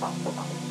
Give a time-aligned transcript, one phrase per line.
[0.00, 0.67] パン。